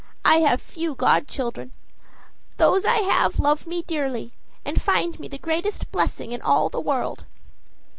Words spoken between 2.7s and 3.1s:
I